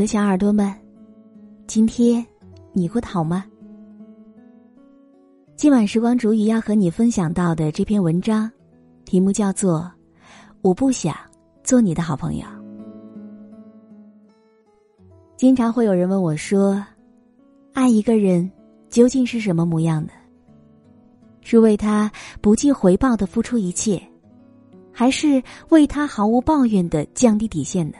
[0.00, 0.74] 的小耳朵们，
[1.66, 2.26] 今天
[2.72, 3.44] 你过得好吗？
[5.56, 8.50] 今晚时光煮雨要和你分享到的这篇文章，
[9.04, 9.80] 题目叫做
[10.62, 11.14] 《我不想
[11.62, 12.46] 做你的好朋友》。
[15.36, 16.82] 经常会有人问我说
[17.74, 18.50] ：“爱一个人
[18.88, 20.12] 究竟是什么模样的？
[21.42, 22.10] 是为他
[22.40, 24.02] 不计回报的付出一切，
[24.90, 27.98] 还是为他毫无抱怨的降低底线呢？”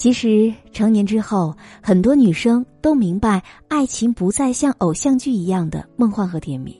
[0.00, 6.74] 其实成年之后，很多女生都明白，爱情不再像偶像剧一样的梦幻和甜蜜，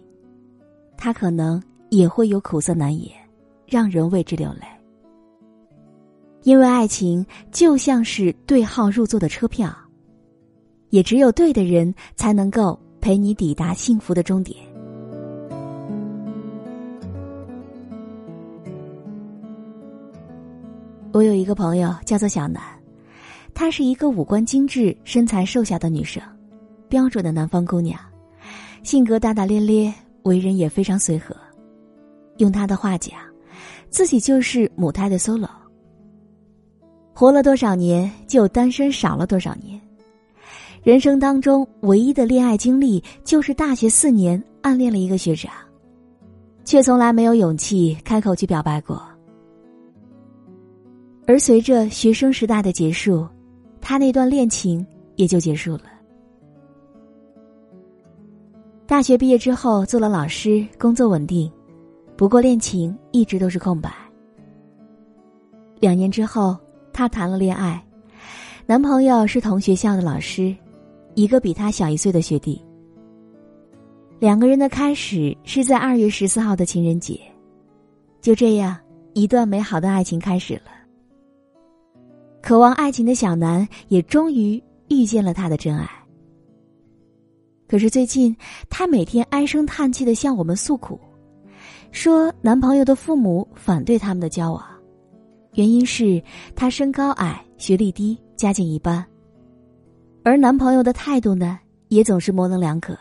[0.97, 3.13] 它可能也会有苦涩难言，
[3.67, 4.63] 让人为之流泪。
[6.45, 9.71] 因为爱情就像是对号入座的车票，
[10.89, 14.57] 也只有对的人才能够陪你抵达幸福的终点。
[21.13, 22.80] 我有一个朋友叫做小南。
[23.55, 26.23] 她是一个五官精致、身材瘦小的女生，
[26.89, 27.99] 标准的南方姑娘，
[28.83, 31.37] 性格大大咧咧，为人也非常随和。
[32.39, 33.19] 用她的话讲，
[33.91, 35.49] 自己就是母胎的 solo。
[37.13, 39.79] 活了多少年，就单身少了多少年。
[40.83, 45.53] 人生当中唯一的恋爱经历，就是大学四年暗恋了一个学长，
[46.65, 49.03] 却从来没有勇气开口去表白过。
[51.27, 53.29] 而随着学生时代的结束。
[53.81, 54.87] 他那段恋情
[55.17, 55.85] 也就结束了。
[58.87, 61.51] 大学毕业之后做了老师，工作稳定，
[62.17, 63.93] 不过恋情一直都是空白。
[65.79, 66.57] 两年之后，
[66.93, 67.83] 她谈了恋爱，
[68.67, 70.55] 男朋友是同学校的老师，
[71.15, 72.61] 一个比她小一岁的学弟。
[74.19, 77.19] 两个人的开始是在二月十四号的情人节，
[78.21, 78.77] 就这样，
[79.15, 80.80] 一段美好的爱情开始了。
[82.43, 85.89] 渴望爱情的小南也终于遇见了他的真爱。
[87.69, 88.37] 可是最近，
[88.69, 90.99] 他每天唉声叹气的向我们诉苦，
[91.93, 94.65] 说男朋友的父母反对他们的交往，
[95.55, 96.21] 原因是
[96.57, 99.07] 他身高矮、学历低、家境一般，
[100.25, 102.99] 而男朋友的态度呢，也总是模棱两可。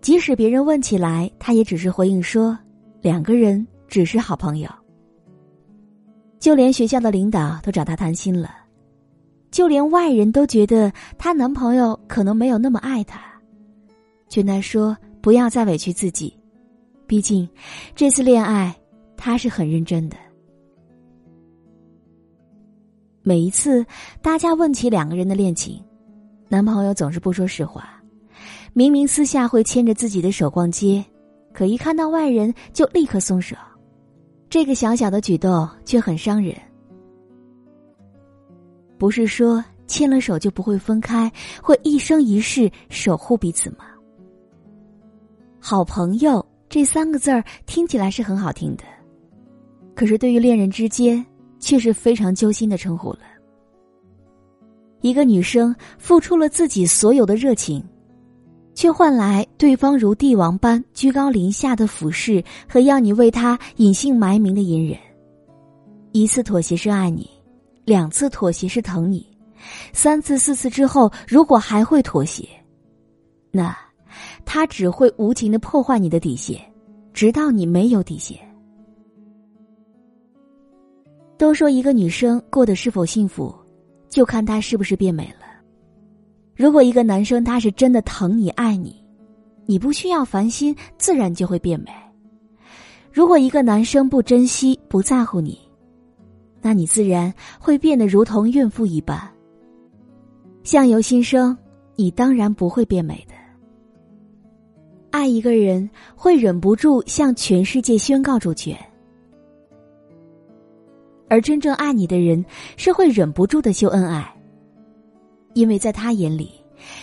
[0.00, 2.56] 即使别人问起来，他也只是回应说，
[3.00, 4.70] 两个人只是好朋友。
[6.38, 8.50] 就连学校的领导都找她谈心了，
[9.50, 13.20] 就连外人都觉得她男朋友可能没有那么爱她，
[14.28, 16.32] 劝她说不要再委屈自己，
[17.06, 17.48] 毕竟
[17.94, 18.74] 这次恋爱
[19.16, 20.16] 她是很认真的。
[23.22, 23.84] 每一次
[24.22, 25.82] 大家问起两个人的恋情，
[26.48, 28.00] 男朋友总是不说实话，
[28.72, 31.04] 明明私下会牵着自己的手逛街，
[31.52, 33.56] 可一看到外人就立刻松手。
[34.50, 36.54] 这个小小的举动却很伤人。
[38.96, 41.30] 不是说牵了手就不会分开，
[41.62, 43.84] 会一生一世守护彼此吗？
[45.60, 48.84] 好朋友这三个字儿听起来是很好听的，
[49.94, 51.24] 可是对于恋人之间
[51.58, 53.20] 却是非常揪心的称呼了。
[55.00, 57.84] 一个女生付出了自己所有的热情。
[58.78, 64.96] 却换来对方如帝王般居高临下的俯视和要你为他隐姓埋名的隐忍。
[66.12, 67.28] 一次妥协是爱你，
[67.84, 69.26] 两次妥协是疼你，
[69.92, 72.48] 三次四次之后，如果还会妥协，
[73.50, 73.76] 那
[74.44, 76.60] 他只会无情的破坏你的底线，
[77.12, 78.38] 直到你没有底线。
[81.36, 83.52] 都说一个女生过得是否幸福，
[84.08, 85.37] 就看她是不是变美了。
[86.58, 89.00] 如果一个男生他是真的疼你爱你，
[89.64, 91.92] 你不需要烦心，自然就会变美。
[93.12, 95.56] 如果一个男生不珍惜不在乎你，
[96.60, 99.16] 那你自然会变得如同孕妇一般。
[100.64, 101.56] 相由心生，
[101.94, 103.34] 你当然不会变美的。
[105.12, 108.76] 爱一个人会忍不住向全世界宣告主权，
[111.28, 112.44] 而真正爱你的人
[112.76, 114.34] 是会忍不住的秀恩爱。
[115.58, 116.52] 因为在他眼里，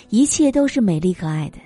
[0.08, 1.58] 一切都是美丽可爱的。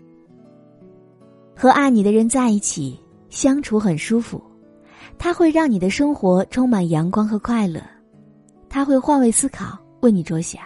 [1.56, 3.00] 和爱你的人在一起
[3.30, 4.41] 相处很舒服，
[5.19, 7.80] 他会让你的生活充满阳光和快乐，
[8.69, 10.63] 他会换位思考为你着想，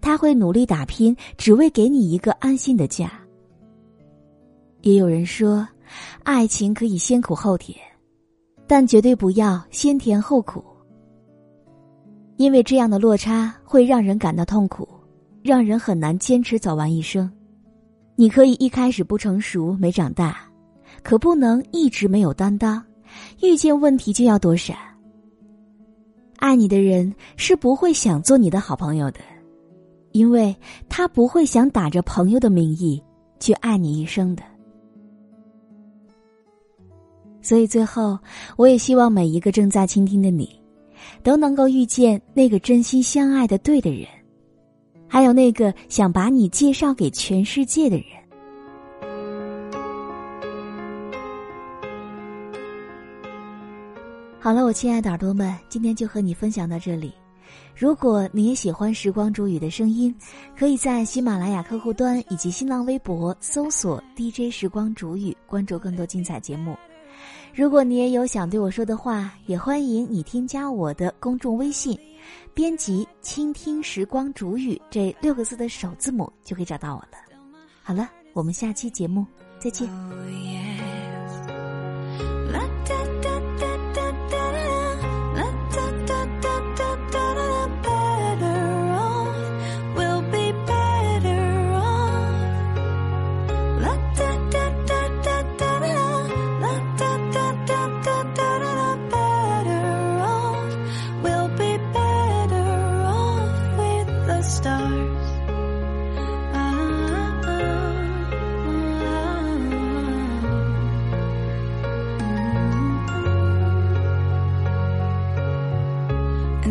[0.00, 3.12] 他会努力打拼，只为给你一个安心的家。
[4.80, 5.68] 也有人说，
[6.22, 7.78] 爱情可以先苦后甜，
[8.66, 10.64] 但绝对不要先甜后苦，
[12.38, 14.88] 因为这样的落差会让人感到痛苦。
[15.42, 17.30] 让人很难坚持走完一生。
[18.14, 20.38] 你可以一开始不成熟、没长大，
[21.02, 22.82] 可不能一直没有担当，
[23.42, 24.76] 遇见问题就要躲闪。
[26.36, 29.20] 爱你的人是不会想做你的好朋友的，
[30.12, 30.54] 因为
[30.88, 33.02] 他不会想打着朋友的名义
[33.40, 34.42] 去爱你一生的。
[37.40, 38.18] 所以最后，
[38.56, 40.48] 我也希望每一个正在倾听的你，
[41.22, 44.06] 都能够遇见那个真心相爱的对的人，
[45.12, 48.06] 还有那个想把你介绍给全世界的人。
[54.40, 57.12] 好了，我亲爱的耳朵们，今天就和你分享到这里。
[57.76, 60.14] 如果你也喜欢时光煮雨的声音，
[60.56, 66.74] 可以在喜马拉雅客户端以及新浪微博搜索 DJ 时光煮雨，关注更多精彩节目。
[67.54, 71.98] 如果你也有想对我说的话，也欢迎你添加我的公众微信，
[72.54, 77.18] 编辑“倾听时光煮雨”这六个字的首字母，就可以找到我了。
[77.82, 79.26] 好了，我们下期节目
[79.58, 79.88] 再见。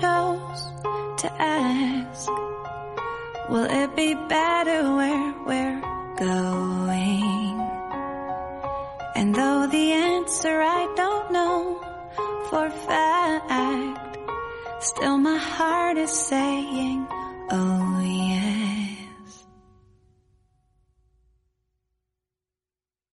[0.00, 0.62] chose
[1.18, 2.28] to ask
[3.50, 5.80] Will it be better where we're
[6.16, 7.58] going?
[9.14, 11.80] And though the answer I don't know
[12.48, 14.02] for fact
[14.82, 17.06] Still my heart is saying,
[17.50, 17.81] oh